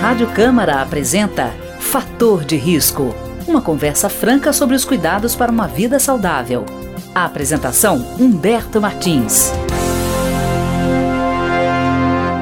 Rádio 0.00 0.28
Câmara 0.28 0.82
apresenta 0.82 1.52
Fator 1.80 2.44
de 2.44 2.56
Risco. 2.56 3.14
Uma 3.48 3.62
conversa 3.62 4.08
franca 4.08 4.52
sobre 4.52 4.76
os 4.76 4.84
cuidados 4.84 5.34
para 5.34 5.50
uma 5.50 5.66
vida 5.66 5.98
saudável. 5.98 6.64
A 7.14 7.24
apresentação 7.24 7.96
Humberto 8.18 8.80
Martins. 8.80 9.52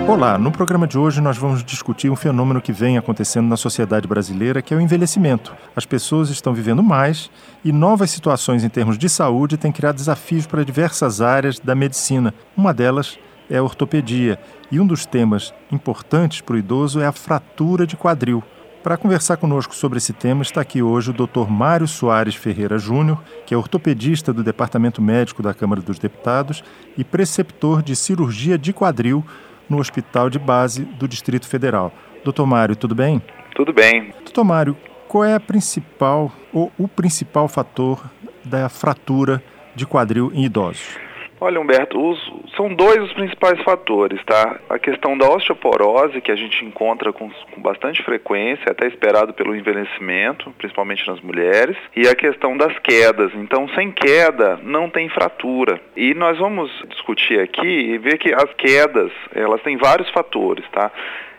Olá, 0.06 0.36
no 0.36 0.52
programa 0.52 0.86
de 0.86 0.98
hoje 0.98 1.20
nós 1.20 1.38
vamos 1.38 1.64
discutir 1.64 2.10
um 2.10 2.16
fenômeno 2.16 2.60
que 2.60 2.72
vem 2.72 2.98
acontecendo 2.98 3.48
na 3.48 3.56
sociedade 3.56 4.06
brasileira, 4.06 4.60
que 4.60 4.74
é 4.74 4.76
o 4.76 4.80
envelhecimento. 4.80 5.54
As 5.74 5.86
pessoas 5.86 6.28
estão 6.28 6.52
vivendo 6.52 6.82
mais 6.82 7.30
e 7.64 7.72
novas 7.72 8.10
situações 8.10 8.64
em 8.64 8.68
termos 8.68 8.98
de 8.98 9.08
saúde 9.08 9.56
têm 9.56 9.72
criado 9.72 9.96
desafios 9.96 10.46
para 10.46 10.64
diversas 10.64 11.22
áreas 11.22 11.58
da 11.58 11.74
medicina. 11.74 12.34
Uma 12.56 12.74
delas 12.74 13.16
é 13.16 13.33
a 13.50 13.62
ortopedia. 13.62 14.38
E 14.70 14.78
um 14.78 14.86
dos 14.86 15.06
temas 15.06 15.52
importantes 15.70 16.40
para 16.40 16.54
o 16.54 16.58
idoso 16.58 17.00
é 17.00 17.06
a 17.06 17.12
fratura 17.12 17.86
de 17.86 17.96
quadril. 17.96 18.42
Para 18.82 18.98
conversar 18.98 19.38
conosco 19.38 19.74
sobre 19.74 19.96
esse 19.96 20.12
tema, 20.12 20.42
está 20.42 20.60
aqui 20.60 20.82
hoje 20.82 21.10
o 21.10 21.14
Dr. 21.14 21.48
Mário 21.48 21.88
Soares 21.88 22.34
Ferreira 22.34 22.76
Júnior, 22.76 23.22
que 23.46 23.54
é 23.54 23.56
ortopedista 23.56 24.30
do 24.30 24.44
Departamento 24.44 25.00
Médico 25.00 25.42
da 25.42 25.54
Câmara 25.54 25.80
dos 25.80 25.98
Deputados 25.98 26.62
e 26.96 27.02
preceptor 27.02 27.82
de 27.82 27.96
cirurgia 27.96 28.58
de 28.58 28.74
quadril 28.74 29.24
no 29.70 29.78
Hospital 29.78 30.28
de 30.28 30.38
Base 30.38 30.84
do 30.84 31.08
Distrito 31.08 31.48
Federal. 31.48 31.92
Doutor 32.22 32.46
Mário, 32.46 32.76
tudo 32.76 32.94
bem? 32.94 33.22
Tudo 33.54 33.72
bem. 33.72 34.12
Doutor 34.22 34.44
Mário, 34.44 34.76
qual 35.08 35.24
é 35.24 35.34
a 35.34 35.40
principal 35.40 36.30
ou 36.52 36.70
o 36.76 36.86
principal 36.86 37.48
fator 37.48 38.04
da 38.44 38.68
fratura 38.68 39.42
de 39.74 39.86
quadril 39.86 40.30
em 40.34 40.44
idosos? 40.44 41.03
Olha, 41.44 41.60
Humberto, 41.60 42.00
os, 42.00 42.32
são 42.56 42.72
dois 42.72 43.02
os 43.02 43.12
principais 43.12 43.62
fatores, 43.64 44.18
tá? 44.24 44.58
A 44.66 44.78
questão 44.78 45.16
da 45.18 45.28
osteoporose, 45.28 46.22
que 46.22 46.32
a 46.32 46.36
gente 46.36 46.64
encontra 46.64 47.12
com, 47.12 47.28
com, 47.28 47.60
bastante 47.60 48.02
frequência, 48.02 48.72
até 48.72 48.86
esperado 48.86 49.34
pelo 49.34 49.54
envelhecimento, 49.54 50.50
principalmente 50.56 51.06
nas 51.06 51.20
mulheres, 51.20 51.76
e 51.94 52.08
a 52.08 52.14
questão 52.14 52.56
das 52.56 52.78
quedas. 52.78 53.30
Então, 53.34 53.68
sem 53.74 53.92
queda, 53.92 54.58
não 54.62 54.88
tem 54.88 55.06
fratura. 55.10 55.78
E 55.94 56.14
nós 56.14 56.38
vamos 56.38 56.70
discutir 56.88 57.38
aqui 57.38 57.92
e 57.92 57.98
ver 57.98 58.16
que 58.16 58.32
as 58.32 58.50
quedas, 58.54 59.12
elas 59.34 59.60
têm 59.60 59.76
vários 59.76 60.08
fatores, 60.12 60.64
tá? 60.72 60.90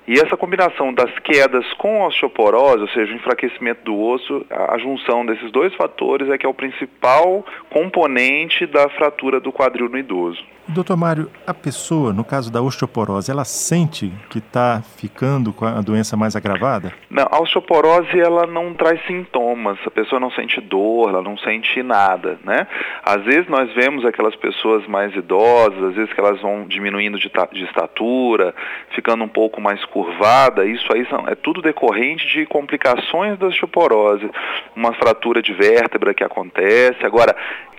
E 0.08 0.20
essa 0.20 0.38
combinação 0.38 0.94
das 0.94 1.12
quedas 1.20 1.66
com 1.74 2.04
osteoporose, 2.06 2.82
ou 2.82 2.90
seja, 2.90 3.12
o 3.12 3.16
enfraquecimento 3.16 3.84
do 3.84 4.00
osso, 4.00 4.46
a, 4.52 4.78
junção 4.78 5.26
desses 5.26 5.52
dois 5.52 5.74
fatores 5.74 6.30
é 6.30 6.38
que 6.38 6.46
é 6.46 6.50
o 6.50 6.54
principal 6.54 7.44
componente 7.72 8.68
da 8.68 8.88
fratura 8.90 9.40
do 9.40 9.52
quadril 9.52 9.90
no 9.90 9.98
idoso. 9.98 10.44
Doutor 10.68 10.98
Mário, 10.98 11.30
a 11.46 11.54
pessoa, 11.54 12.12
no 12.12 12.24
caso 12.24 12.52
da 12.52 12.62
osteoporose, 12.62 13.30
ela 13.30 13.46
sente 13.46 14.12
que 14.30 14.40
está 14.40 14.82
ficando 14.98 15.54
com 15.54 15.66
a 15.66 15.82
doença 15.82 16.18
mais 16.18 16.36
agravada? 16.36 16.92
Não, 17.10 17.28
a 17.30 17.40
osteoporose 17.40 18.20
ela 18.20 18.48
não 18.48 18.74
traz 18.74 19.00
sintomas, 19.06 19.45
a 19.86 19.92
pessoa 19.92 20.20
não 20.20 20.32
sente 20.32 20.60
dor, 20.62 21.10
ela 21.10 21.22
não 21.22 21.38
sente 21.38 21.82
nada, 21.82 22.38
né? 22.44 22.68
Às 23.04 23.24
vezes 23.24 23.48
nós 23.48 23.72
vemos 23.74 24.06
aquelas 24.06 24.36
pessoas 24.36 24.86
mais 24.88 25.16
idosas, 25.16 25.82
às 25.84 25.96
vezes 25.96 26.14
que 26.14 26.20
elas 26.20 26.42
vão 26.42 26.66
diminuindo 26.68 27.18
de, 27.18 27.32
de 27.52 27.64
estatura, 27.64 28.54
ficando 28.92 29.24
um 29.24 29.28
pouco 29.28 29.62
mais 29.62 29.84
curvada, 29.86 30.66
isso 30.66 30.92
aí 30.94 31.06
são, 31.08 31.28
é 31.28 31.36
tudo 31.36 31.62
decorrente 31.62 32.28
de 32.28 32.46
complicações 32.46 33.38
da 33.38 33.48
osteoporose, 33.48 34.30
uma 34.76 34.94
fratura 34.94 35.42
de 35.42 35.54
vértebra 35.54 36.14
que 36.14 36.24
acontece. 36.24 37.06
Agora, 37.06 37.36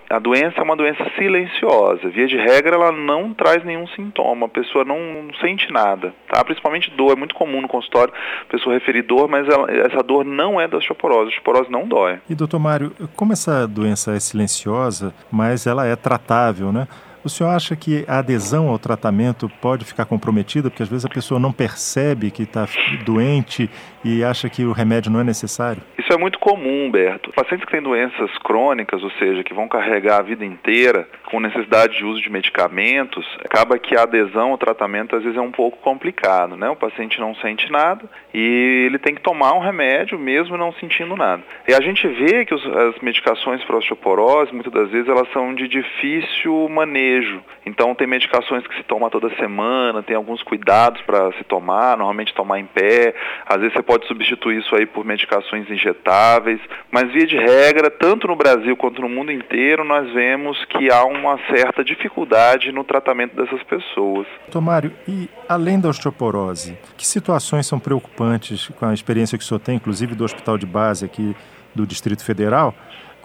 a 0.09 0.19
doença 0.19 0.59
é 0.59 0.63
uma 0.63 0.75
doença 0.75 1.03
silenciosa. 1.17 2.09
Via 2.09 2.27
de 2.27 2.37
regra, 2.37 2.75
ela 2.75 2.91
não 2.91 3.33
traz 3.33 3.63
nenhum 3.63 3.87
sintoma, 3.87 4.45
a 4.45 4.49
pessoa 4.49 4.85
não, 4.85 5.27
sente 5.41 5.71
nada, 5.71 6.13
tá? 6.29 6.43
Principalmente 6.43 6.91
dor, 6.91 7.11
é 7.11 7.15
muito 7.15 7.35
comum 7.35 7.61
no 7.61 7.67
consultório 7.67 8.13
a 8.41 8.51
pessoa 8.51 8.75
referir 8.75 9.01
dor, 9.01 9.27
mas 9.27 9.47
ela, 9.47 9.69
essa 9.71 10.01
dor 10.01 10.23
não 10.23 10.59
é 10.59 10.67
da 10.67 10.77
osteoporose, 10.77 11.25
a 11.25 11.27
osteoporose 11.27 11.71
não 11.71 11.87
dói. 11.87 12.19
E 12.29 12.35
doutor 12.35 12.59
Mário, 12.59 12.91
como 13.15 13.33
essa 13.33 13.67
doença 13.67 14.15
é 14.15 14.19
silenciosa, 14.19 15.13
mas 15.31 15.67
ela 15.67 15.85
é 15.85 15.95
tratável, 15.95 16.71
né? 16.71 16.87
O 17.23 17.29
senhor 17.29 17.49
acha 17.49 17.75
que 17.75 18.05
a 18.07 18.19
adesão 18.19 18.69
ao 18.69 18.79
tratamento 18.79 19.49
pode 19.61 19.85
ficar 19.85 20.05
comprometida, 20.05 20.69
porque 20.69 20.83
às 20.83 20.89
vezes 20.89 21.05
a 21.05 21.09
pessoa 21.09 21.39
não 21.39 21.51
percebe 21.51 22.31
que 22.31 22.43
está 22.43 22.67
doente 23.03 23.69
e 24.03 24.23
acha 24.23 24.49
que 24.49 24.63
o 24.63 24.71
remédio 24.71 25.11
não 25.11 25.19
é 25.19 25.23
necessário? 25.23 25.81
Isso 25.97 26.13
é 26.13 26.17
muito 26.17 26.39
comum, 26.39 26.85
Humberto. 26.85 27.31
Pacientes 27.33 27.65
que 27.65 27.71
têm 27.71 27.81
doenças 27.81 28.31
crônicas, 28.39 29.03
ou 29.03 29.11
seja, 29.11 29.43
que 29.43 29.53
vão 29.53 29.67
carregar 29.67 30.19
a 30.19 30.21
vida 30.21 30.45
inteira 30.45 31.07
com 31.29 31.39
necessidade 31.39 31.97
de 31.97 32.05
uso 32.05 32.21
de 32.21 32.29
medicamentos, 32.29 33.25
acaba 33.43 33.77
que 33.77 33.97
a 33.97 34.03
adesão 34.03 34.51
ao 34.51 34.57
tratamento 34.57 35.15
às 35.15 35.23
vezes 35.23 35.37
é 35.37 35.41
um 35.41 35.51
pouco 35.51 35.77
complicado, 35.79 36.55
né? 36.55 36.69
O 36.69 36.75
paciente 36.75 37.19
não 37.19 37.35
sente 37.35 37.69
nada 37.69 38.05
e 38.33 38.85
ele 38.85 38.99
tem 38.99 39.15
que 39.15 39.21
tomar 39.21 39.53
um 39.53 39.59
remédio 39.59 40.17
mesmo 40.17 40.55
não 40.55 40.71
sentindo 40.73 41.15
nada. 41.15 41.43
E 41.67 41.73
a 41.73 41.81
gente 41.81 42.07
vê 42.07 42.45
que 42.45 42.53
os, 42.53 42.65
as 42.65 42.99
medicações 43.01 43.63
para 43.65 43.77
osteoporose, 43.77 44.53
muitas 44.53 44.71
das 44.71 44.89
vezes, 44.89 45.09
elas 45.09 45.27
são 45.33 45.53
de 45.53 45.67
difícil 45.67 46.69
manejo 46.69 47.06
manejo. 47.07 47.41
Então 47.65 47.93
tem 47.93 48.07
medicações 48.07 48.65
que 48.65 48.75
se 48.75 48.83
toma 48.83 49.09
toda 49.09 49.29
semana, 49.35 50.01
tem 50.01 50.15
alguns 50.15 50.41
cuidados 50.43 51.01
para 51.01 51.31
se 51.33 51.43
tomar, 51.43 51.97
normalmente 51.97 52.33
tomar 52.33 52.59
em 52.59 52.65
pé. 52.65 53.13
Às 53.45 53.57
vezes 53.57 53.73
você 53.73 53.83
pode 53.83 54.07
substituir 54.07 54.59
isso 54.59 54.75
aí 54.75 54.85
por 54.85 55.05
medicações 55.05 55.69
injetáveis, 55.69 56.59
mas 56.91 57.11
via 57.11 57.25
de 57.25 57.37
regra, 57.37 57.89
tanto 57.89 58.27
no 58.27 58.35
Brasil 58.35 58.75
quanto 58.77 59.01
no 59.01 59.09
mundo 59.09 59.31
inteiro, 59.31 59.83
nós 59.83 60.11
vemos 60.13 60.63
que 60.65 60.91
há 60.91 61.03
uma 61.03 61.37
certa 61.47 61.83
dificuldade 61.83 62.71
no 62.71 62.83
tratamento 62.83 63.35
dessas 63.35 63.61
pessoas. 63.63 64.25
Tomário, 64.49 64.91
e 65.07 65.29
além 65.47 65.79
da 65.79 65.89
osteoporose, 65.89 66.77
que 66.95 67.05
situações 67.05 67.67
são 67.67 67.79
preocupantes 67.79 68.69
com 68.79 68.85
a 68.85 68.93
experiência 68.93 69.37
que 69.37 69.43
o 69.43 69.47
senhor 69.47 69.59
tem, 69.59 69.75
inclusive 69.75 70.15
do 70.15 70.23
hospital 70.23 70.57
de 70.57 70.65
base 70.65 71.05
aqui 71.05 71.35
do 71.75 71.85
Distrito 71.85 72.23
Federal? 72.23 72.73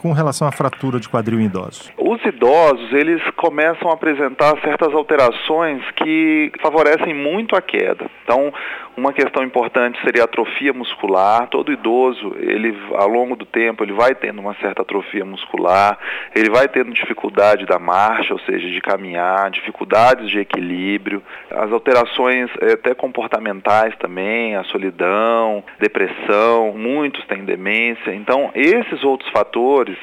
Com 0.03 0.13
relação 0.13 0.49
à 0.49 0.53
fratura 0.53 0.99
de 0.99 1.09
quadril 1.09 1.41
em 1.41 1.45
idosos? 1.45 1.91
Os 1.97 2.21
idosos, 2.25 2.93
eles 2.93 3.23
começam 3.37 3.89
a 3.89 3.95
apresentar 3.95 4.61
certas 4.61 4.93
alterações 4.93 5.81
que 5.93 6.51
favorecem 6.61 7.15
muito 7.15 7.55
a 7.55 7.63
queda. 7.63 8.11
Então, 8.25 8.53
uma 8.97 9.13
questão 9.13 9.43
importante 9.43 9.99
seria 10.05 10.23
a 10.23 10.25
atrofia 10.25 10.73
muscular. 10.73 11.49
Todo 11.49 11.73
idoso, 11.73 12.35
ele 12.39 12.77
ao 12.95 13.09
longo 13.09 13.35
do 13.35 13.45
tempo, 13.47 13.83
ele 13.83 13.93
vai 13.93 14.15
tendo 14.15 14.41
uma 14.41 14.55
certa 14.55 14.83
atrofia 14.83 15.25
muscular, 15.25 15.99
ele 16.35 16.51
vai 16.51 16.69
tendo 16.69 16.93
dificuldade 16.93 17.67
da 17.67 17.79
marcha, 17.79 18.33
ou 18.33 18.41
seja, 18.41 18.69
de 18.69 18.81
caminhar, 18.81 19.51
dificuldades 19.51 20.29
de 20.31 20.41
equilíbrio, 20.41 21.23
as 21.51 21.73
alterações 21.73 22.51
é, 22.61 22.73
até 22.73 22.95
comportamentais 22.95 23.97
também, 23.97 24.57
a 24.57 24.65
solidão, 24.65 25.65
depressão, 25.79 26.73
muitos 26.77 27.25
têm 27.27 27.45
demência. 27.45 28.15
Então, 28.15 28.51
esses 28.55 29.03
outros 29.05 29.31
fatores 29.31 29.97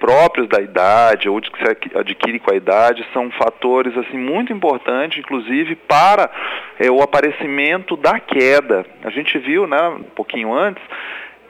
próprios 0.00 0.48
da 0.48 0.60
idade 0.60 1.28
ou 1.28 1.38
de 1.40 1.50
que 1.50 1.58
se 1.62 1.96
adquire 1.96 2.40
com 2.40 2.50
a 2.50 2.56
idade 2.56 3.06
são 3.12 3.30
fatores 3.32 3.96
assim 3.96 4.16
muito 4.16 4.52
importantes, 4.52 5.18
inclusive 5.18 5.76
para 5.76 6.28
é, 6.78 6.90
o 6.90 7.02
aparecimento 7.02 7.96
da 7.96 8.18
queda. 8.18 8.84
A 9.04 9.10
gente 9.10 9.38
viu, 9.38 9.66
né, 9.66 9.88
um 9.88 10.02
pouquinho 10.02 10.52
antes, 10.52 10.82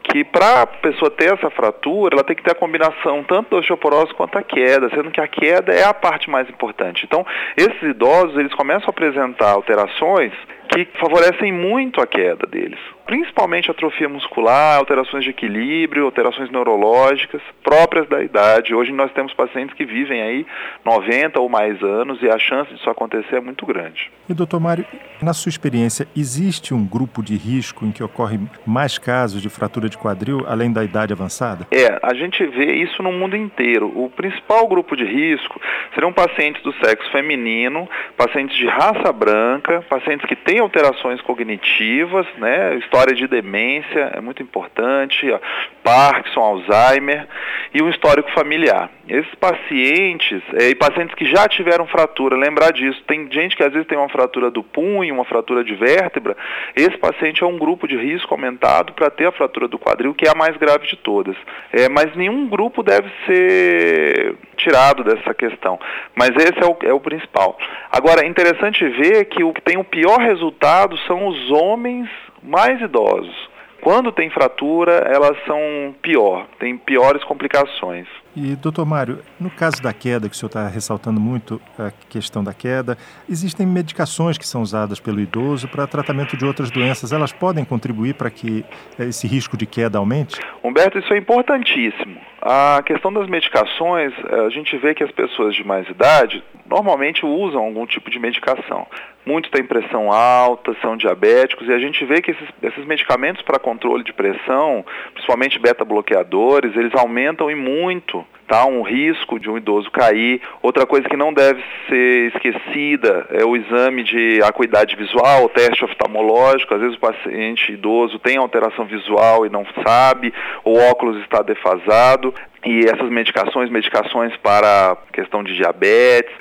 que 0.03 0.25
para 0.25 0.62
a 0.62 0.66
pessoa 0.66 1.11
ter 1.11 1.33
essa 1.33 1.49
fratura, 1.50 2.16
ela 2.16 2.25
tem 2.25 2.34
que 2.34 2.43
ter 2.43 2.50
a 2.50 2.55
combinação 2.55 3.22
tanto 3.22 3.50
da 3.50 3.59
osteoporose 3.59 4.12
quanto 4.15 4.37
a 4.37 4.43
queda, 4.43 4.91
sendo 4.91 5.11
que 5.11 5.21
a 5.21 5.28
queda 5.28 5.72
é 5.72 5.84
a 5.84 5.94
parte 5.94 6.28
mais 6.28 6.49
importante. 6.49 7.05
Então, 7.05 7.25
esses 7.56 7.82
idosos, 7.82 8.37
eles 8.37 8.53
começam 8.55 8.87
a 8.88 8.91
apresentar 8.91 9.50
alterações 9.53 10.32
que 10.69 10.87
favorecem 10.99 11.53
muito 11.53 12.00
a 12.00 12.06
queda 12.06 12.47
deles 12.47 12.78
principalmente 13.10 13.69
atrofia 13.69 14.09
muscular, 14.09 14.78
alterações 14.78 15.25
de 15.25 15.31
equilíbrio, 15.31 16.04
alterações 16.04 16.48
neurológicas 16.48 17.43
próprias 17.60 18.09
da 18.09 18.22
idade. 18.22 18.72
Hoje 18.72 18.93
nós 18.93 19.10
temos 19.12 19.34
pacientes 19.34 19.75
que 19.75 19.84
vivem 19.84 20.22
aí 20.22 20.47
90 20.84 21.41
ou 21.41 21.49
mais 21.49 21.82
anos 21.82 22.22
e 22.22 22.28
a 22.31 22.38
chance 22.38 22.72
disso 22.72 22.88
acontecer 22.88 23.34
é 23.34 23.41
muito 23.41 23.66
grande. 23.66 24.12
E 24.28 24.32
doutor 24.32 24.60
Mário, 24.60 24.87
na 25.20 25.32
sua 25.32 25.50
experiência, 25.50 26.06
existe 26.16 26.72
um 26.72 26.87
grupo 26.87 27.20
de 27.20 27.35
risco 27.35 27.85
em 27.85 27.90
que 27.90 28.00
ocorre 28.00 28.38
mais 28.64 28.96
casos 28.96 29.43
de 29.43 29.49
fratura 29.49 29.88
de 29.88 29.99
quadril 29.99 30.44
além 30.46 30.73
da 30.73 30.85
idade 30.85 31.12
avançada? 31.12 31.67
É, 31.73 31.99
a 32.00 32.14
gente 32.14 32.46
vê 32.46 32.75
isso 32.75 33.02
no 33.02 33.11
mundo 33.11 33.37
inteiro. 33.37 33.90
O 33.93 34.08
principal 34.08 34.69
grupo 34.69 34.94
de 34.94 35.05
risco 35.05 35.61
seriam 35.94 36.12
pacientes 36.12 36.62
do 36.62 36.73
sexo 36.75 37.11
feminino, 37.11 37.88
pacientes 38.17 38.56
de 38.56 38.67
raça 38.67 39.12
branca, 39.12 39.85
pacientes 39.88 40.29
que 40.29 40.37
têm 40.37 40.61
alterações 40.61 41.20
cognitivas, 41.23 42.25
né, 42.38 42.76
história 42.76 43.00
de 43.06 43.26
demência 43.26 44.12
é 44.14 44.20
muito 44.20 44.43
importante, 44.43 45.31
ó, 45.31 45.38
Parkinson, 45.82 46.41
Alzheimer 46.41 47.26
e 47.75 47.82
um 47.82 47.88
histórico 47.88 48.31
familiar. 48.32 48.91
Esses 49.08 49.35
pacientes 49.35 50.43
é, 50.55 50.69
e 50.69 50.75
pacientes 50.75 51.14
que 51.14 51.25
já 51.25 51.49
tiveram 51.49 51.87
fratura, 51.87 52.37
lembrar 52.37 52.73
disso, 52.73 53.02
tem 53.06 53.31
gente 53.31 53.56
que 53.56 53.62
às 53.62 53.73
vezes 53.73 53.88
tem 53.88 53.99
uma 53.99 54.08
fratura 54.08 54.50
do 54.50 54.62
punho, 54.62 55.14
uma 55.14 55.25
fratura 55.25 55.64
de 55.64 55.75
vértebra, 55.75 56.37
esse 56.76 56.97
paciente 56.99 57.43
é 57.43 57.47
um 57.47 57.58
grupo 57.58 57.88
de 57.88 57.97
risco 57.97 58.35
aumentado 58.35 58.93
para 58.93 59.11
ter 59.11 59.26
a 59.26 59.32
fratura 59.32 59.67
do 59.67 59.79
quadril, 59.79 60.14
que 60.14 60.26
é 60.26 60.31
a 60.31 60.35
mais 60.35 60.56
grave 60.56 60.87
de 60.87 60.97
todas. 60.97 61.37
É, 61.73 61.88
mas 61.88 62.14
nenhum 62.14 62.49
grupo 62.49 62.82
deve 62.82 63.11
ser 63.26 64.37
tirado 64.56 65.02
dessa 65.02 65.35
questão. 65.35 65.79
Mas 66.14 66.31
esse 66.37 66.62
é 66.62 66.67
o, 66.67 66.76
é 66.82 66.93
o 66.93 67.00
principal. 67.00 67.58
Agora, 67.91 68.25
é 68.25 68.29
interessante 68.29 68.87
ver 68.88 69.25
que 69.26 69.43
o 69.43 69.52
que 69.52 69.62
tem 69.62 69.79
o 69.79 69.85
pior 69.85 70.19
resultado 70.19 70.97
são 71.06 71.26
os 71.26 71.50
homens 71.50 72.08
mais 72.42 72.81
idosos. 72.81 73.34
Quando 73.82 74.12
tem 74.12 74.28
fratura, 74.28 74.92
elas 75.06 75.37
são 75.46 75.94
pior, 76.02 76.46
tem 76.58 76.76
piores 76.76 77.25
complicações. 77.25 78.06
E, 78.37 78.54
doutor 78.54 78.84
Mário, 78.84 79.20
no 79.40 79.50
caso 79.50 79.82
da 79.82 79.92
queda, 79.92 80.28
que 80.28 80.34
o 80.34 80.38
senhor 80.38 80.48
está 80.48 80.69
ressaltando 80.69 81.19
muito 81.19 81.60
a 81.78 81.90
questão 82.10 82.44
da 82.44 82.52
queda, 82.52 82.98
existem 83.28 83.66
medicações 83.66 84.37
que 84.37 84.46
são 84.46 84.60
usadas 84.60 85.00
pelo 85.00 85.19
idoso 85.19 85.66
para 85.66 85.87
tratamento 85.87 86.37
de 86.37 86.44
outras 86.44 86.70
doenças. 86.70 87.10
Elas 87.10 87.32
podem 87.32 87.64
contribuir 87.64 88.14
para 88.14 88.31
que 88.31 88.64
esse 88.98 89.26
risco 89.26 89.56
de 89.56 89.64
queda 89.64 89.98
aumente? 89.98 90.38
Humberto, 90.62 90.98
isso 90.98 91.12
é 91.14 91.19
importantíssimo. 91.19 92.20
A 92.42 92.82
questão 92.87 93.12
das 93.12 93.28
medicações, 93.28 94.14
a 94.46 94.48
gente 94.48 94.75
vê 94.78 94.94
que 94.94 95.04
as 95.04 95.10
pessoas 95.10 95.54
de 95.54 95.62
mais 95.62 95.87
idade 95.88 96.42
normalmente 96.66 97.26
usam 97.26 97.62
algum 97.62 97.84
tipo 97.84 98.10
de 98.10 98.19
medicação. 98.19 98.87
Muitos 99.26 99.50
têm 99.50 99.62
pressão 99.62 100.10
alta, 100.10 100.75
são 100.81 100.96
diabéticos, 100.96 101.69
e 101.69 101.72
a 101.72 101.78
gente 101.78 102.02
vê 102.06 102.22
que 102.22 102.31
esses, 102.31 102.48
esses 102.62 102.84
medicamentos 102.87 103.42
para 103.42 103.58
controle 103.58 104.02
de 104.02 104.14
pressão, 104.14 104.84
principalmente 105.12 105.58
beta-bloqueadores, 105.58 106.75
eles 106.75 106.94
aumentam 106.94 107.50
e 107.50 107.54
muito 107.54 108.25
tá? 108.50 108.67
um 108.67 108.82
risco 108.82 109.38
de 109.38 109.49
um 109.49 109.56
idoso 109.56 109.88
cair. 109.91 110.43
Outra 110.61 110.85
coisa 110.85 111.08
que 111.08 111.17
não 111.17 111.32
deve 111.32 111.62
ser 111.88 112.32
esquecida 112.35 113.26
é 113.31 113.44
o 113.44 113.56
exame 113.56 114.02
de 114.02 114.43
acuidade 114.43 114.97
visual, 114.97 115.44
o 115.44 115.49
teste 115.49 115.85
oftalmológico. 115.85 116.75
Às 116.75 116.81
vezes 116.81 116.97
o 116.97 117.00
paciente 117.00 117.73
idoso 117.73 118.19
tem 118.19 118.37
alteração 118.37 118.85
visual 118.87 119.47
e 119.47 119.49
não 119.49 119.64
sabe, 119.87 120.35
o 120.64 120.76
óculos 120.76 121.17
está 121.23 121.43
defasado. 121.43 122.35
E 122.64 122.85
essas 122.85 123.08
medicações, 123.08 123.70
medicações 123.70 124.37
para 124.38 124.97
questão 125.12 125.44
de 125.44 125.55
diabetes, 125.55 126.35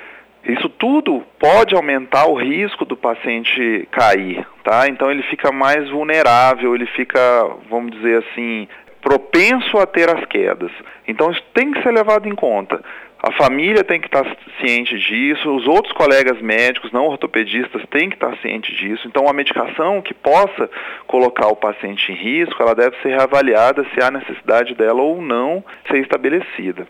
isso 0.44 0.68
tudo 0.68 1.22
pode 1.38 1.74
aumentar 1.74 2.26
o 2.26 2.34
risco 2.34 2.84
do 2.84 2.96
paciente 2.96 3.86
cair, 3.90 4.44
tá? 4.64 4.88
Então 4.88 5.10
ele 5.10 5.22
fica 5.24 5.52
mais 5.52 5.88
vulnerável, 5.90 6.74
ele 6.74 6.86
fica, 6.86 7.20
vamos 7.68 7.92
dizer 7.92 8.24
assim, 8.24 8.66
propenso 9.00 9.78
a 9.78 9.86
ter 9.86 10.08
as 10.08 10.24
quedas. 10.26 10.70
Então 11.06 11.30
isso 11.30 11.42
tem 11.54 11.72
que 11.72 11.82
ser 11.82 11.92
levado 11.92 12.28
em 12.28 12.34
conta. 12.34 12.82
A 13.22 13.32
família 13.32 13.84
tem 13.84 14.00
que 14.00 14.06
estar 14.06 14.24
ciente 14.58 14.98
disso, 14.98 15.54
os 15.54 15.66
outros 15.66 15.92
colegas 15.92 16.40
médicos, 16.40 16.90
não 16.90 17.04
ortopedistas, 17.04 17.82
têm 17.90 18.08
que 18.08 18.16
estar 18.16 18.34
cientes 18.38 18.74
disso. 18.74 19.06
Então, 19.06 19.28
a 19.28 19.32
medicação 19.34 20.00
que 20.00 20.14
possa 20.14 20.70
colocar 21.06 21.48
o 21.48 21.56
paciente 21.56 22.10
em 22.10 22.14
risco, 22.14 22.62
ela 22.62 22.74
deve 22.74 22.96
ser 23.02 23.08
reavaliada 23.10 23.84
se 23.92 24.02
há 24.02 24.10
necessidade 24.10 24.74
dela 24.74 25.02
ou 25.02 25.20
não 25.20 25.62
ser 25.86 25.98
estabelecida 25.98 26.88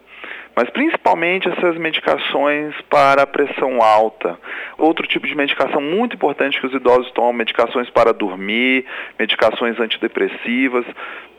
mas 0.60 0.68
principalmente 0.68 1.48
essas 1.48 1.78
medicações 1.78 2.74
para 2.90 3.26
pressão 3.26 3.80
alta. 3.80 4.38
Outro 4.76 5.06
tipo 5.06 5.26
de 5.26 5.34
medicação 5.34 5.80
muito 5.80 6.16
importante 6.16 6.60
que 6.60 6.66
os 6.66 6.74
idosos 6.74 7.10
tomam, 7.12 7.32
medicações 7.32 7.88
para 7.88 8.12
dormir, 8.12 8.84
medicações 9.18 9.80
antidepressivas, 9.80 10.84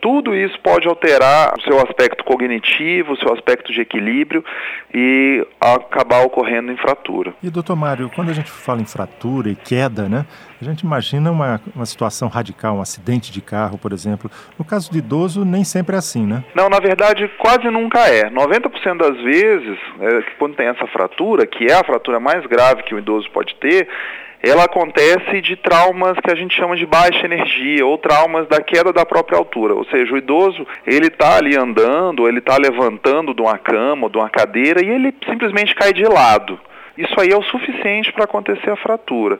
tudo 0.02 0.34
isso 0.34 0.58
pode 0.58 0.88
alterar 0.88 1.54
o 1.56 1.62
seu 1.62 1.78
aspecto 1.80 2.24
cognitivo, 2.24 3.12
o 3.12 3.16
seu 3.16 3.32
aspecto 3.32 3.72
de 3.72 3.80
equilíbrio 3.80 4.44
e 4.92 5.46
acabar 5.60 6.26
ocorrendo 6.26 6.72
em 6.72 6.76
fratura. 6.76 7.32
E 7.40 7.48
doutor 7.48 7.76
Mário, 7.76 8.10
quando 8.12 8.30
a 8.30 8.32
gente 8.32 8.50
fala 8.50 8.80
em 8.80 8.84
fratura 8.84 9.48
e 9.48 9.54
queda, 9.54 10.08
né, 10.08 10.26
a 10.60 10.64
gente 10.64 10.80
imagina 10.80 11.30
uma, 11.30 11.60
uma 11.74 11.86
situação 11.86 12.26
radical, 12.26 12.76
um 12.76 12.80
acidente 12.80 13.30
de 13.30 13.40
carro, 13.40 13.78
por 13.78 13.92
exemplo. 13.92 14.28
No 14.58 14.64
caso 14.64 14.90
de 14.90 14.98
idoso, 14.98 15.44
nem 15.44 15.62
sempre 15.62 15.94
é 15.94 15.98
assim, 16.00 16.26
né? 16.26 16.42
Não, 16.52 16.68
na 16.68 16.80
verdade, 16.80 17.30
quase 17.38 17.70
nunca 17.70 18.00
é. 18.08 18.28
90% 18.28 18.96
das 18.96 19.11
vezes, 19.20 19.78
é, 20.00 20.22
quando 20.38 20.56
tem 20.56 20.66
essa 20.66 20.86
fratura, 20.86 21.46
que 21.46 21.66
é 21.66 21.74
a 21.74 21.84
fratura 21.84 22.20
mais 22.20 22.44
grave 22.46 22.82
que 22.82 22.94
o 22.94 22.98
idoso 22.98 23.30
pode 23.30 23.54
ter, 23.56 23.88
ela 24.42 24.64
acontece 24.64 25.40
de 25.40 25.54
traumas 25.54 26.18
que 26.18 26.30
a 26.30 26.34
gente 26.34 26.56
chama 26.56 26.76
de 26.76 26.84
baixa 26.84 27.24
energia 27.24 27.86
ou 27.86 27.96
traumas 27.96 28.48
da 28.48 28.60
queda 28.60 28.92
da 28.92 29.06
própria 29.06 29.38
altura. 29.38 29.72
Ou 29.72 29.84
seja, 29.84 30.12
o 30.12 30.18
idoso, 30.18 30.66
ele 30.84 31.06
está 31.06 31.36
ali 31.36 31.56
andando, 31.56 32.28
ele 32.28 32.40
está 32.40 32.56
levantando 32.56 33.32
de 33.32 33.40
uma 33.40 33.56
cama 33.56 34.10
de 34.10 34.18
uma 34.18 34.28
cadeira 34.28 34.84
e 34.84 34.90
ele 34.90 35.14
simplesmente 35.24 35.74
cai 35.76 35.92
de 35.92 36.04
lado. 36.04 36.58
Isso 36.96 37.18
aí 37.18 37.30
é 37.30 37.36
o 37.36 37.42
suficiente 37.42 38.12
para 38.12 38.24
acontecer 38.24 38.70
a 38.70 38.76
fratura. 38.76 39.38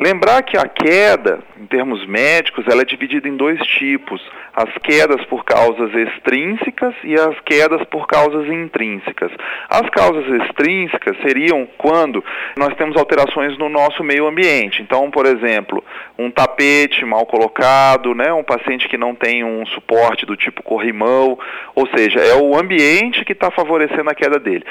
Lembrar 0.00 0.42
que 0.42 0.56
a 0.56 0.66
queda, 0.66 1.40
em 1.60 1.66
termos 1.66 2.06
médicos, 2.06 2.64
ela 2.68 2.82
é 2.82 2.84
dividida 2.84 3.28
em 3.28 3.36
dois 3.36 3.60
tipos: 3.66 4.22
as 4.54 4.70
quedas 4.78 5.24
por 5.26 5.44
causas 5.44 5.92
extrínsecas 5.94 6.94
e 7.02 7.14
as 7.14 7.38
quedas 7.40 7.84
por 7.86 8.06
causas 8.06 8.46
intrínsecas. 8.46 9.32
As 9.68 9.88
causas 9.90 10.26
extrínsecas 10.42 11.16
seriam 11.22 11.66
quando 11.76 12.24
nós 12.56 12.74
temos 12.76 12.96
alterações 12.96 13.58
no 13.58 13.68
nosso 13.68 14.04
meio 14.04 14.26
ambiente. 14.26 14.80
Então, 14.80 15.10
por 15.10 15.26
exemplo, 15.26 15.82
um 16.16 16.30
tapete 16.30 17.04
mal 17.04 17.26
colocado, 17.26 18.14
né, 18.14 18.32
um 18.32 18.44
paciente 18.44 18.88
que 18.88 18.96
não 18.96 19.14
tem 19.14 19.42
um 19.42 19.66
suporte 19.66 20.24
do 20.24 20.36
tipo 20.36 20.62
corrimão, 20.62 21.38
ou 21.74 21.86
seja, 21.88 22.20
é 22.20 22.34
o 22.36 22.56
ambiente 22.56 23.24
que 23.24 23.32
está 23.32 23.50
favorecendo 23.50 24.08
a 24.08 24.14
queda 24.14 24.38
dele. 24.38 24.64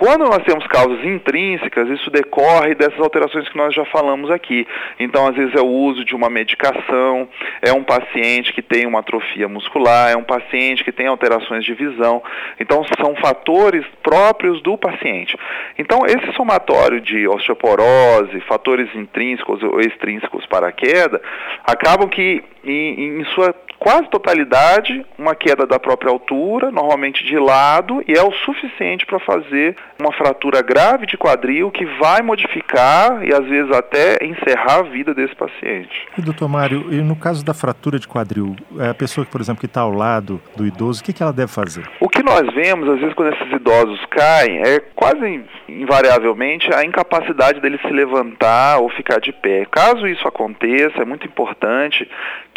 Quando 0.00 0.24
nós 0.24 0.42
temos 0.44 0.66
causas 0.66 1.04
intrínsecas, 1.04 1.86
isso 1.90 2.10
decorre 2.10 2.74
dessas 2.74 2.98
alterações 2.98 3.46
que 3.50 3.56
nós 3.58 3.74
já 3.74 3.84
falamos 3.84 4.30
aqui. 4.30 4.66
Então, 4.98 5.26
às 5.26 5.36
vezes 5.36 5.54
é 5.54 5.60
o 5.60 5.66
uso 5.66 6.06
de 6.06 6.14
uma 6.14 6.30
medicação, 6.30 7.28
é 7.60 7.70
um 7.70 7.84
paciente 7.84 8.50
que 8.54 8.62
tem 8.62 8.86
uma 8.86 9.00
atrofia 9.00 9.46
muscular, 9.46 10.10
é 10.10 10.16
um 10.16 10.22
paciente 10.22 10.82
que 10.82 10.90
tem 10.90 11.06
alterações 11.06 11.66
de 11.66 11.74
visão. 11.74 12.22
Então, 12.58 12.82
são 12.98 13.14
fatores 13.16 13.84
próprios 14.02 14.62
do 14.62 14.78
paciente. 14.78 15.36
Então, 15.78 16.06
esse 16.06 16.32
somatório 16.32 16.98
de 16.98 17.28
osteoporose, 17.28 18.40
fatores 18.48 18.88
intrínsecos 18.94 19.62
ou 19.62 19.82
extrínsecos 19.82 20.46
para 20.46 20.68
a 20.68 20.72
queda, 20.72 21.20
acabam 21.66 22.08
que, 22.08 22.42
em, 22.64 23.20
em 23.20 23.24
sua 23.34 23.54
quase 23.80 24.08
totalidade, 24.10 25.04
uma 25.18 25.34
queda 25.34 25.66
da 25.66 25.78
própria 25.78 26.10
altura, 26.10 26.70
normalmente 26.70 27.24
de 27.24 27.38
lado, 27.38 28.04
e 28.06 28.12
é 28.12 28.22
o 28.22 28.30
suficiente 28.30 29.06
para 29.06 29.18
fazer 29.18 29.74
uma 29.98 30.12
fratura 30.12 30.60
grave 30.60 31.06
de 31.06 31.16
quadril 31.16 31.70
que 31.70 31.86
vai 31.98 32.20
modificar 32.20 33.24
e 33.24 33.34
às 33.34 33.46
vezes 33.46 33.74
até 33.74 34.18
encerrar 34.22 34.80
a 34.80 34.82
vida 34.82 35.14
desse 35.14 35.34
paciente. 35.34 36.06
E 36.16 36.20
doutor 36.20 36.48
Mário, 36.48 36.92
e 36.92 37.00
no 37.00 37.16
caso 37.16 37.42
da 37.42 37.54
fratura 37.54 37.98
de 37.98 38.06
quadril, 38.06 38.54
é 38.78 38.90
a 38.90 38.94
pessoa 38.94 39.26
por 39.30 39.40
exemplo, 39.40 39.60
que 39.60 39.66
está 39.66 39.80
ao 39.80 39.92
lado 39.92 40.40
do 40.56 40.66
idoso, 40.66 41.00
o 41.00 41.04
que, 41.04 41.12
que 41.12 41.22
ela 41.22 41.32
deve 41.32 41.50
fazer? 41.50 41.88
O 42.00 42.08
que 42.08 42.22
nós 42.22 42.42
vemos, 42.52 42.88
às 42.88 43.00
vezes, 43.00 43.14
quando 43.14 43.32
esses 43.32 43.52
idosos 43.52 44.04
caem, 44.10 44.60
é 44.60 44.80
quase 44.94 45.42
invariavelmente 45.68 46.72
a 46.74 46.84
incapacidade 46.84 47.60
dele 47.60 47.78
se 47.78 47.90
levantar 47.90 48.78
ou 48.78 48.90
ficar 48.90 49.20
de 49.20 49.32
pé. 49.32 49.64
Caso 49.70 50.06
isso 50.06 50.26
aconteça, 50.26 51.00
é 51.00 51.04
muito 51.04 51.26
importante 51.26 52.08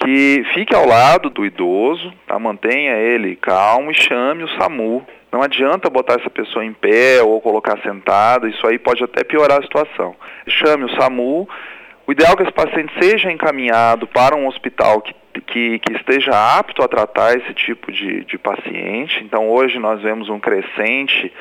que 0.04 0.44
fique 0.54 0.76
ao 0.76 0.86
lado 0.86 1.30
do 1.30 1.46
idoso, 1.46 2.14
tá? 2.28 2.38
mantenha 2.38 2.96
ele 2.96 3.36
calmo 3.36 3.92
e 3.92 3.94
chame 3.94 4.44
o 4.44 4.50
SAMU. 4.60 5.06
Não 5.32 5.42
adianta 5.42 5.90
botar 5.90 6.16
essa 6.20 6.30
pessoa 6.30 6.64
em 6.64 6.74
pé 6.74 7.22
ou 7.24 7.42
colocar 7.42 7.80
sentada, 7.82 8.48
isso 8.48 8.66
aí 8.68 8.78
pode 8.78 9.04
até 9.04 9.24
piorar 9.24 9.60
a 9.60 9.64
situação. 9.64 10.16
Chame 10.48 10.86
o 10.86 11.02
SAMU. 11.02 11.48
O 12.06 12.12
ideal 12.12 12.34
é 12.34 12.36
que 12.36 12.44
esse 12.44 12.52
paciente 12.52 12.94
seja 13.02 13.32
encaminhado 13.32 14.06
para 14.06 14.36
um 14.36 14.48
hospital 14.48 15.02
que 15.02 15.16
que, 15.42 15.80
que, 15.80 15.94
esteja 15.94 16.32
apto 16.32 16.84
a 16.84 16.88
tratar 16.88 17.36
esse 17.36 17.54
tipo 17.54 17.92
de, 17.92 18.24
de 18.26 18.38
paciente. 18.38 19.24
Então, 19.24 19.50
hoje 19.50 19.80
nós 19.80 20.02
vemos 20.02 20.30
um 20.30 20.40
crescente 20.40 21.32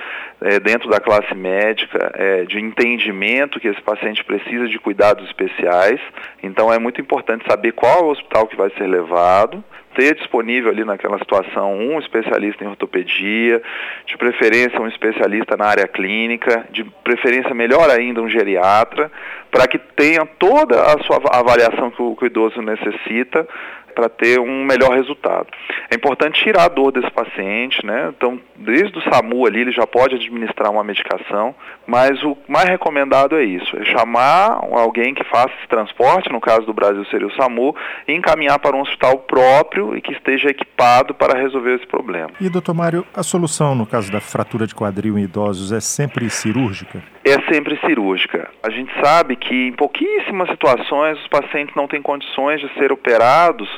é, 0.44 0.61
dentro 0.61 0.88
da 0.88 1.00
classe 1.00 1.34
médica 1.34 2.12
é, 2.14 2.44
de 2.44 2.58
entendimento 2.58 3.61
que 3.61 3.68
esse 3.68 3.80
paciente 3.82 4.25
precisa 4.25 4.68
de 4.68 4.78
cuidados 4.78 5.25
especiais. 5.26 6.00
Então, 6.42 6.72
é 6.72 6.78
muito 6.78 7.00
importante 7.00 7.44
saber 7.49 7.72
qual 7.72 8.00
é 8.00 8.02
o 8.02 8.11
hospital 8.11 8.46
que 8.46 8.56
vai 8.56 8.70
ser 8.70 8.87
levado, 8.87 9.62
ter 9.94 10.14
disponível 10.14 10.70
ali 10.70 10.84
naquela 10.84 11.18
situação 11.18 11.75
um 11.75 11.99
especialista 11.99 12.64
em 12.64 12.68
ortopedia, 12.68 13.62
de 14.06 14.16
preferência 14.16 14.80
um 14.80 14.88
especialista 14.88 15.56
na 15.56 15.66
área 15.66 15.87
clínica, 15.87 16.66
de 16.70 16.84
preferência 17.04 17.54
melhor 17.54 17.90
ainda 17.90 18.22
um 18.22 18.28
geriatra, 18.28 19.11
para 19.50 19.68
que 19.68 19.78
tenha 19.78 20.25
toda 20.38 20.80
a 20.80 20.99
sua 21.04 21.20
avaliação 21.30 21.90
que 21.90 22.02
o, 22.02 22.16
que 22.16 22.25
o 22.25 22.26
idoso 22.26 22.62
necessita 22.62 23.46
para 23.94 24.08
ter 24.08 24.38
um 24.40 24.64
melhor 24.64 24.92
resultado. 24.92 25.46
É 25.90 25.94
importante 25.94 26.42
tirar 26.42 26.64
a 26.64 26.68
dor 26.68 26.92
desse 26.92 27.11
paciente, 27.11 27.84
né? 27.84 28.12
Então, 28.16 28.40
desde 28.56 28.99
o 28.99 29.02
SAMU 29.02 29.46
ali, 29.46 29.61
ele 29.61 29.72
já 29.72 29.87
pode 29.87 30.14
administrar 30.14 30.70
uma 30.70 30.84
medicação, 30.84 31.54
mas 31.87 32.22
o 32.22 32.37
mais 32.49 32.68
recomendado 32.68 33.37
é 33.37 33.44
isso, 33.44 33.76
é 33.76 33.84
chamar 33.84 34.61
alguém 34.72 35.14
que 35.14 35.25
faça 35.25 35.52
esse 35.58 35.68
transporte, 35.68 36.32
no 36.32 36.40
caso 36.40 36.66
do 36.66 36.72
Brasil 36.72 37.04
seria 37.06 37.26
o 37.26 37.34
SAMU, 37.34 37.75
e 38.06 38.12
encaminhar 38.12 38.58
para 38.58 38.76
um 38.76 38.80
hospital 38.80 39.18
próprio 39.18 39.96
e 39.96 40.00
que 40.00 40.12
esteja 40.12 40.49
equipado 40.49 41.14
para 41.14 41.38
resolver 41.38 41.76
esse 41.76 41.87
problema. 41.87 42.30
E, 42.40 42.49
doutor 42.49 42.75
Mário, 42.75 43.06
a 43.14 43.22
solução 43.22 43.75
no 43.75 43.87
caso 43.87 44.11
da 44.11 44.20
fratura 44.20 44.66
de 44.66 44.75
quadril 44.75 45.18
em 45.18 45.25
idosos 45.25 45.72
é 45.72 45.80
sempre 45.80 46.28
cirúrgica? 46.30 47.02
É 47.25 47.40
sempre 47.52 47.78
cirúrgica. 47.87 48.50
A 48.62 48.70
gente 48.70 48.92
sabe 49.00 49.37
que 49.37 49.68
em 49.68 49.72
pouquíssimas 49.72 50.49
situações 50.50 51.18
os 51.20 51.28
pacientes 51.28 51.75
não 51.76 51.87
têm 51.87 52.02
condições 52.02 52.61
de 52.61 52.72
ser 52.75 52.90
operados 52.92 53.68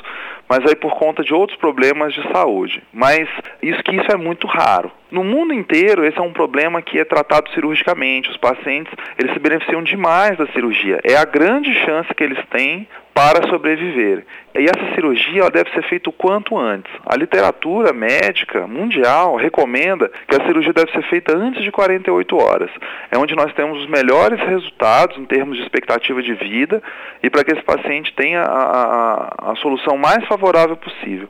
mas 0.47 0.59
aí 0.65 0.75
por 0.75 0.93
conta 0.95 1.23
de 1.23 1.33
outros 1.33 1.57
problemas 1.57 2.13
de 2.13 2.21
saúde. 2.31 2.81
Mas 2.93 3.27
isso 3.61 3.83
que 3.83 3.95
isso 3.95 4.11
é 4.11 4.17
muito 4.17 4.47
raro. 4.47 4.91
No 5.11 5.23
mundo 5.23 5.53
inteiro, 5.53 6.05
esse 6.05 6.17
é 6.17 6.21
um 6.21 6.33
problema 6.33 6.81
que 6.81 6.99
é 6.99 7.05
tratado 7.05 7.49
cirurgicamente. 7.51 8.29
Os 8.29 8.37
pacientes, 8.37 8.93
eles 9.17 9.33
se 9.33 9.39
beneficiam 9.39 9.81
demais 9.81 10.37
da 10.37 10.47
cirurgia. 10.47 10.99
É 11.03 11.15
a 11.15 11.25
grande 11.25 11.73
chance 11.85 12.13
que 12.13 12.23
eles 12.23 12.43
têm 12.49 12.87
para 13.15 13.47
sobreviver. 13.47 14.25
E 14.53 14.65
essa 14.65 14.93
cirurgia 14.93 15.39
ela 15.39 15.49
deve 15.49 15.71
ser 15.71 15.83
feita 15.83 16.09
o 16.09 16.13
quanto 16.13 16.57
antes. 16.57 16.91
A 17.05 17.15
literatura 17.15 17.93
médica 17.93 18.67
mundial 18.67 19.37
recomenda 19.37 20.11
que 20.27 20.35
a 20.35 20.45
cirurgia 20.45 20.73
deve 20.73 20.91
ser 20.91 21.01
feita 21.03 21.35
antes 21.35 21.63
de 21.63 21.71
48 21.71 22.35
horas. 22.35 22.69
É 23.09 23.17
onde 23.17 23.33
nós 23.33 23.53
temos 23.53 23.79
os 23.79 23.87
melhores 23.87 24.37
resultados 24.41 25.17
em 25.17 25.23
termos 25.23 25.55
de 25.55 25.63
expectativa 25.63 26.21
de 26.21 26.33
vida 26.33 26.83
e 27.23 27.29
para 27.29 27.45
que 27.45 27.53
esse 27.53 27.63
paciente 27.63 28.13
tenha 28.13 28.41
a, 28.41 29.29
a, 29.43 29.51
a 29.51 29.55
solução 29.55 29.97
mais 29.97 30.25
favorável 30.25 30.75
possível. 30.75 31.29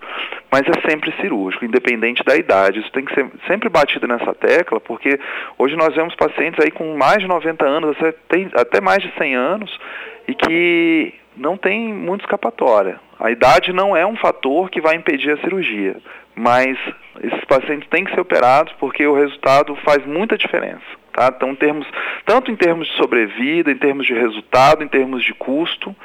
Mas 0.51 0.63
é 0.67 0.89
sempre 0.89 1.13
cirúrgico, 1.21 1.65
independente 1.65 2.23
da 2.23 2.35
idade. 2.35 2.79
Isso 2.79 2.91
tem 2.91 3.05
que 3.05 3.13
ser 3.13 3.27
sempre 3.45 3.69
batido 3.69 4.07
nessa 4.07 4.33
tecla, 4.33 4.79
porque 4.79 5.19
hoje 5.55 5.75
nós 5.75 5.93
vemos 5.93 6.15
pacientes 6.15 6.59
aí 6.65 6.71
com 6.71 6.97
mais 6.97 7.19
de 7.19 7.27
90 7.27 7.63
anos, 7.63 7.95
até, 8.55 8.81
mais 8.81 9.03
de 9.03 9.13
100 9.15 9.35
anos, 9.35 9.79
e 10.27 10.33
que 10.33 11.13
não 11.37 11.57
tem 11.57 11.93
muita 11.93 12.25
escapatória. 12.25 12.99
A 13.19 13.31
idade 13.31 13.71
não 13.71 13.95
é 13.95 14.05
um 14.05 14.15
fator 14.15 14.69
que 14.69 14.81
vai 14.81 14.95
impedir 14.95 15.31
a 15.31 15.37
cirurgia, 15.37 15.97
mas 16.35 16.77
esses 17.23 17.45
pacientes 17.45 17.87
têm 17.89 18.03
que 18.03 18.13
ser 18.13 18.19
operados 18.19 18.73
porque 18.79 19.05
o 19.05 19.15
resultado 19.15 19.75
faz 19.77 20.05
muita 20.05 20.37
diferença. 20.37 20.83
Tá? 21.13 21.31
Então, 21.33 21.51
em 21.51 21.55
termos, 21.55 21.87
tanto 22.25 22.51
em 22.51 22.55
termos 22.55 22.87
de 22.87 22.97
sobrevida, 22.97 23.71
em 23.71 23.77
termos 23.77 24.05
de 24.05 24.13
resultado, 24.13 24.83
em 24.83 24.87
termos 24.87 25.23
de 25.23 25.33
custo, 25.33 25.95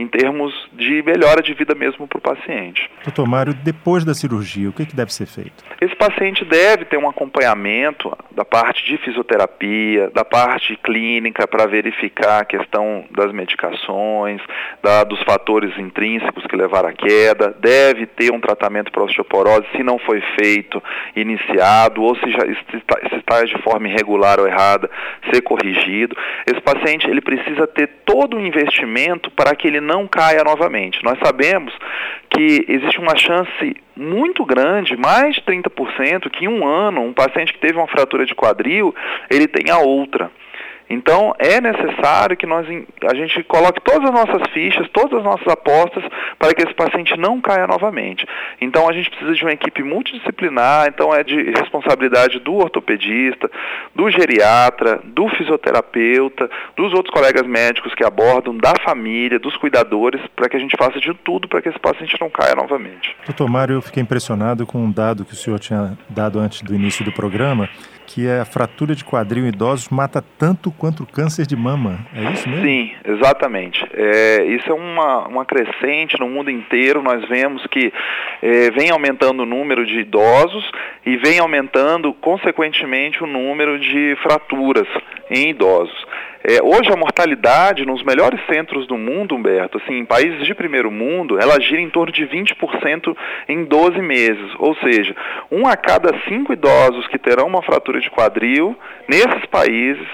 em 0.00 0.08
termos 0.08 0.54
de 0.72 1.02
melhora 1.02 1.42
de 1.42 1.52
vida 1.52 1.74
mesmo 1.74 2.08
para 2.08 2.16
o 2.16 2.20
paciente. 2.22 2.90
Doutor 3.04 3.28
Mário, 3.28 3.52
depois 3.52 4.02
da 4.02 4.14
cirurgia, 4.14 4.70
o 4.70 4.72
que, 4.72 4.86
que 4.86 4.96
deve 4.96 5.12
ser 5.12 5.26
feito? 5.26 5.62
Esse 5.78 5.94
paciente 5.94 6.42
deve 6.42 6.86
ter 6.86 6.96
um 6.96 7.06
acompanhamento 7.06 8.16
da 8.30 8.42
parte 8.42 8.82
de 8.86 8.96
fisioterapia, 8.96 10.10
da 10.10 10.24
parte 10.24 10.74
clínica 10.76 11.46
para 11.46 11.66
verificar 11.66 12.40
a 12.40 12.44
questão 12.46 13.04
das 13.10 13.30
medicações, 13.30 14.40
da, 14.82 15.04
dos 15.04 15.20
fatores 15.22 15.76
intrínsecos 15.78 16.46
que 16.46 16.56
levaram 16.56 16.88
à 16.88 16.92
queda, 16.92 17.54
deve 17.60 18.06
ter 18.06 18.32
um 18.32 18.40
tratamento 18.40 18.90
para 18.90 19.04
osteoporose 19.04 19.66
se 19.76 19.82
não 19.82 19.98
foi 19.98 20.22
feito, 20.38 20.82
iniciado, 21.14 22.02
ou 22.02 22.16
se, 22.16 22.30
já, 22.30 22.40
se, 22.40 22.76
está, 22.76 22.98
se 23.08 23.16
está 23.16 23.44
de 23.44 23.62
forma 23.62 23.88
irregular 23.88 24.40
ou 24.40 24.46
errada, 24.46 24.90
ser 25.30 25.42
corrigido. 25.42 26.16
Esse 26.46 26.60
paciente 26.62 27.06
ele 27.06 27.20
precisa 27.20 27.66
ter 27.66 27.86
todo 28.06 28.38
o 28.38 28.40
investimento 28.40 29.30
para 29.30 29.54
que 29.54 29.68
ele 29.68 29.80
não 29.90 30.06
caia 30.06 30.44
novamente. 30.44 31.02
Nós 31.02 31.18
sabemos 31.18 31.74
que 32.30 32.64
existe 32.68 32.98
uma 32.98 33.16
chance 33.16 33.76
muito 33.96 34.44
grande, 34.44 34.96
mais 34.96 35.34
de 35.34 35.42
30%, 35.42 36.30
que 36.30 36.44
em 36.44 36.48
um 36.48 36.66
ano, 36.66 37.02
um 37.02 37.12
paciente 37.12 37.52
que 37.52 37.58
teve 37.58 37.76
uma 37.76 37.88
fratura 37.88 38.24
de 38.24 38.34
quadril, 38.34 38.94
ele 39.28 39.48
tenha 39.48 39.78
outra. 39.78 40.30
Então 40.90 41.32
é 41.38 41.60
necessário 41.60 42.36
que 42.36 42.46
nós, 42.46 42.66
a 43.08 43.14
gente 43.14 43.44
coloque 43.44 43.80
todas 43.80 44.08
as 44.08 44.12
nossas 44.12 44.50
fichas, 44.52 44.88
todas 44.92 45.20
as 45.20 45.24
nossas 45.24 45.46
apostas 45.46 46.02
para 46.36 46.52
que 46.52 46.62
esse 46.62 46.74
paciente 46.74 47.16
não 47.16 47.40
caia 47.40 47.68
novamente. 47.68 48.26
Então 48.60 48.88
a 48.88 48.92
gente 48.92 49.08
precisa 49.08 49.32
de 49.32 49.44
uma 49.44 49.52
equipe 49.52 49.84
multidisciplinar, 49.84 50.88
então 50.88 51.14
é 51.14 51.22
de 51.22 51.52
responsabilidade 51.52 52.40
do 52.40 52.54
ortopedista, 52.54 53.48
do 53.94 54.10
geriatra, 54.10 55.00
do 55.04 55.28
fisioterapeuta, 55.28 56.50
dos 56.76 56.92
outros 56.92 57.14
colegas 57.14 57.46
médicos 57.46 57.94
que 57.94 58.04
abordam, 58.04 58.56
da 58.56 58.74
família, 58.84 59.38
dos 59.38 59.56
cuidadores, 59.56 60.20
para 60.34 60.48
que 60.48 60.56
a 60.56 60.60
gente 60.60 60.76
faça 60.76 60.98
de 60.98 61.14
tudo 61.14 61.46
para 61.46 61.62
que 61.62 61.68
esse 61.68 61.78
paciente 61.78 62.16
não 62.20 62.28
caia 62.28 62.56
novamente. 62.56 63.16
Doutor 63.26 63.48
Mário, 63.48 63.74
eu 63.74 63.82
fiquei 63.82 64.02
impressionado 64.02 64.66
com 64.66 64.78
um 64.78 64.90
dado 64.90 65.24
que 65.24 65.34
o 65.34 65.36
senhor 65.36 65.60
tinha 65.60 65.96
dado 66.08 66.40
antes 66.40 66.62
do 66.62 66.74
início 66.74 67.04
do 67.04 67.12
programa, 67.12 67.68
que 68.12 68.26
é 68.26 68.40
a 68.40 68.44
fratura 68.44 68.92
de 68.92 69.04
quadril 69.04 69.44
em 69.44 69.48
idosos 69.48 69.88
mata 69.88 70.22
tanto 70.36 70.72
quanto 70.72 71.04
o 71.04 71.06
câncer 71.06 71.46
de 71.46 71.54
mama. 71.54 72.00
É 72.12 72.32
isso 72.32 72.48
mesmo? 72.48 72.64
Sim, 72.64 72.92
exatamente. 73.04 73.86
É, 73.94 74.44
isso 74.46 74.68
é 74.68 74.74
uma, 74.74 75.28
uma 75.28 75.44
crescente 75.44 76.18
no 76.18 76.28
mundo 76.28 76.50
inteiro. 76.50 77.02
Nós 77.02 77.26
vemos 77.28 77.64
que 77.68 77.92
é, 78.42 78.70
vem 78.72 78.90
aumentando 78.90 79.44
o 79.44 79.46
número 79.46 79.86
de 79.86 80.00
idosos 80.00 80.68
e 81.06 81.16
vem 81.18 81.38
aumentando, 81.38 82.12
consequentemente, 82.14 83.22
o 83.22 83.28
número 83.28 83.78
de 83.78 84.16
fraturas 84.22 84.88
em 85.30 85.50
idosos. 85.50 86.06
É, 86.42 86.62
hoje 86.62 86.90
a 86.90 86.96
mortalidade 86.96 87.84
nos 87.84 88.02
melhores 88.02 88.40
centros 88.46 88.86
do 88.86 88.96
mundo, 88.96 89.34
Humberto, 89.34 89.76
assim, 89.76 89.98
em 89.98 90.06
países 90.06 90.46
de 90.46 90.54
primeiro 90.54 90.90
mundo, 90.90 91.38
ela 91.38 91.60
gira 91.60 91.82
em 91.82 91.90
torno 91.90 92.10
de 92.10 92.26
20% 92.26 93.14
em 93.46 93.64
12 93.64 94.00
meses. 94.00 94.50
Ou 94.58 94.74
seja, 94.76 95.14
um 95.50 95.66
a 95.66 95.76
cada 95.76 96.18
cinco 96.28 96.52
idosos 96.52 97.06
que 97.08 97.18
terão 97.18 97.46
uma 97.46 97.62
fratura 97.62 98.00
de 98.00 98.10
quadril, 98.10 98.74
nesses 99.06 99.44
países, 99.50 100.06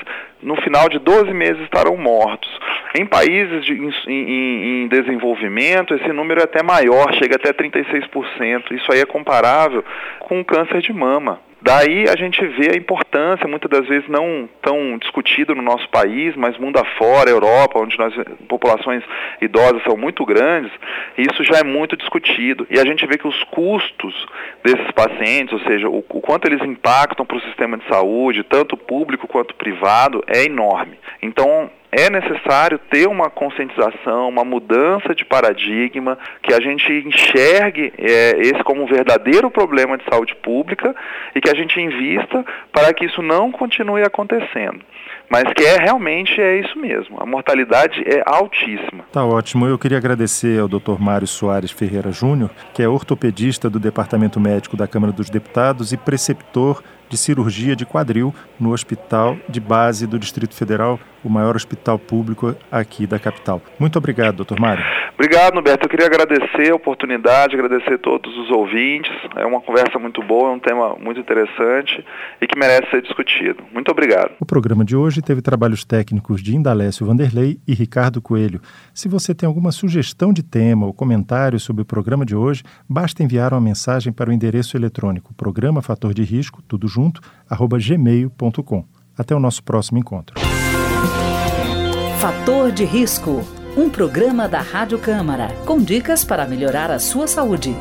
no 0.42 0.56
final 0.62 0.88
de 0.88 0.99
12 0.99 1.33
meses 1.33 1.62
estarão 1.62 1.97
mortos. 1.97 2.50
Em 2.95 3.06
países 3.06 3.64
de, 3.64 3.75
em, 3.75 3.90
em, 4.09 4.83
em, 4.83 4.88
desenvolvimento, 4.88 5.95
esse 5.95 6.12
número 6.12 6.40
é 6.40 6.45
até 6.45 6.62
maior, 6.62 7.12
chega 7.14 7.37
até 7.37 7.52
36%. 7.52 8.73
Isso 8.73 8.90
aí 8.90 9.00
é 9.00 9.06
comparável 9.06 9.85
com 10.21 10.40
o 10.40 10.45
câncer 10.45 10.80
de 10.80 10.92
mama. 10.92 11.40
Daí 11.66 12.08
a 12.08 12.14
gente 12.14 12.46
vê 12.46 12.70
a 12.73 12.76
importância, 12.76 13.49
muitas 13.49 13.68
das 13.68 13.88
vezes 13.88 14.08
não 14.08 14.49
tão 14.62 14.96
discutido 14.99 15.52
no 15.52 15.62
nosso 15.62 15.88
país, 15.88 16.37
mas 16.37 16.56
mundo 16.58 16.78
afora, 16.78 17.28
Europa, 17.28 17.80
onde 17.80 17.99
nós 17.99 18.14
populações 18.46 19.02
idosas 19.40 19.82
são 19.82 19.96
muito 19.96 20.25
grandes, 20.25 20.70
isso 21.18 21.42
já 21.42 21.58
é 21.58 21.64
muito 21.64 21.96
discutido. 21.96 22.68
E 22.70 22.78
a 22.78 22.85
gente 22.85 23.04
vê 23.04 23.18
que 23.18 23.26
os 23.26 23.42
custos 23.50 24.14
desses 24.62 24.92
pacientes, 24.92 25.54
ou 25.54 25.61
seja, 25.66 25.88
o, 25.88 26.04
o 26.08 26.20
quanto 26.20 26.46
eles 26.46 26.62
impactam 26.62 27.26
para 27.26 27.37
o 27.37 27.40
sistema 27.40 27.76
de 27.76 27.88
saúde, 27.88 28.44
tanto 28.44 28.76
público 28.76 29.26
quanto 29.26 29.52
privado, 29.56 30.23
é 30.28 30.44
enorme. 30.44 30.96
Então, 31.20 31.68
é 31.90 32.11
necessário 32.11 32.78
ter 32.90 33.09
uma 33.09 33.31
conscientização, 33.31 34.28
uma 34.28 34.45
mudança 34.45 35.14
de 35.14 35.25
paradigma, 35.25 36.19
que 36.43 36.52
a 36.52 36.61
gente 36.61 36.93
enxergue 37.07 37.93
é, 37.99 38.38
esse 38.40 38.62
como 38.64 38.83
um 38.83 38.87
verdadeiro 38.87 39.50
problema 39.50 39.97
de 39.97 40.05
saúde 40.05 40.35
pública 40.37 40.95
e 41.35 41.40
que 41.40 41.50
a 41.50 41.55
gente 41.55 41.81
invista 41.81 42.45
para 42.73 42.93
que 42.93 43.05
isso 43.05 43.23
não 43.23 43.50
continue 43.50 44.02
acontecendo. 44.02 44.81
Mas 45.28 45.45
que 45.55 45.64
é 45.64 45.76
realmente 45.76 46.40
é 46.40 46.61
isso 46.61 46.78
mesmo, 46.78 47.21
a 47.21 47.26
mortalidade 47.26 48.02
é 48.07 48.23
altíssima. 48.25 49.05
Tá 49.12 49.25
ótimo. 49.25 49.66
Eu 49.66 49.78
queria 49.78 49.99
agradecer 49.99 50.61
ao 50.61 50.69
Dr. 50.69 51.00
Mário 51.00 51.26
Soares 51.26 51.73
Ferreira 51.73 52.12
Júnior, 52.12 52.50
que 52.73 52.83
é 52.83 52.88
ortopedista 52.88 53.69
do 53.69 53.81
Departamento 53.81 54.38
Médico 54.38 54.76
da 54.76 54.87
Câmara 54.87 55.12
dos 55.12 55.28
Deputados 55.28 55.93
e 55.93 55.97
preceptor 55.97 56.83
de 57.09 57.16
cirurgia 57.16 57.76
de 57.76 57.87
quadril 57.87 58.35
no 58.59 58.73
Hospital 58.73 59.37
de 59.49 59.61
Base 59.61 60.07
do 60.07 60.19
Distrito 60.19 60.55
Federal, 60.55 60.99
o 61.26 61.30
maior 61.30 61.56
hospital 61.56 61.99
público 61.99 62.54
aqui 62.71 63.06
da 63.06 63.18
capital. 63.18 63.62
Muito 63.78 63.97
obrigado, 63.99 64.37
doutor 64.37 64.59
Mário. 64.61 64.85
Obrigado, 65.14 65.54
Norberto. 65.54 65.87
Eu 65.87 65.88
queria 65.88 66.06
agradecer 66.06 66.71
a 66.71 66.75
oportunidade, 66.75 67.54
agradecer 67.54 67.95
a 67.95 67.99
todos 67.99 68.37
os 68.37 68.50
ouvintes. 68.50 69.11
É 69.37 69.47
uma 69.47 69.61
conversa 69.61 69.99
muito 69.99 70.23
boa, 70.23 70.50
é 70.50 70.52
um 70.52 70.59
tema 70.59 70.95
muito 70.97 71.18
interessante 71.18 72.04
e 72.40 72.47
que 72.47 72.59
merece 72.59 72.90
ser 72.90 73.02
discutido. 73.02 73.62
Muito 73.73 73.90
obrigado. 73.90 74.33
O 74.38 74.45
programa 74.45 74.85
de 74.85 74.95
hoje 74.95 75.23
teve 75.23 75.40
trabalhos 75.40 75.85
técnicos 75.85 76.42
de 76.42 76.54
Indalécio 76.54 77.06
Vanderlei 77.06 77.59
e 77.66 77.73
Ricardo 77.73 78.21
Coelho. 78.21 78.61
Se 78.92 79.09
você 79.09 79.35
tem 79.35 79.47
alguma 79.47 79.73
sugestão 79.73 80.33
de 80.33 80.42
tema 80.42 80.87
ou 80.87 80.92
comentário 80.92 81.59
sobre 81.59 81.83
o 81.83 81.87
programa 81.87 82.26
de 82.26 82.37
hoje, 82.37 82.62
basta 82.88 83.23
enviar 83.23 83.54
uma 83.54 83.61
mensagem 83.61 84.12
para 84.12 84.28
o 84.28 84.33
endereço 84.33 84.76
eletrônico 84.76 85.35
programa 85.35 85.80
fator 85.80 86.12
de 86.12 86.23
risco, 86.23 86.62
tudo 86.62 86.88
junto, 86.88 87.21
arroba 87.49 87.78
gmail.com. 87.78 88.85
Até 89.16 89.35
o 89.35 89.40
nosso 89.40 89.62
próximo 89.62 89.99
encontro. 89.99 90.46
Fator 92.20 92.73
de 92.73 92.82
risco, 92.82 93.46
um 93.76 93.90
programa 93.90 94.49
da 94.49 94.61
Rádio 94.61 94.99
Câmara 94.99 95.49
com 95.66 95.78
dicas 95.78 96.25
para 96.25 96.46
melhorar 96.46 96.90
a 96.90 96.99
sua 96.99 97.26
saúde. 97.26 97.76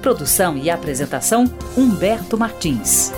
Produção 0.00 0.56
e 0.56 0.70
apresentação 0.70 1.50
Humberto 1.76 2.38
Martins. 2.38 3.12